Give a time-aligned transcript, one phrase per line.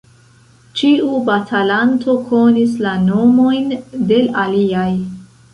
[0.79, 3.71] Ĉiu batalanto konis la nomojn
[4.13, 4.91] de l' aliaj.